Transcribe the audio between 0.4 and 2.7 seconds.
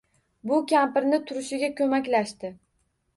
Bu kampirni turishiga koʻmaklashdi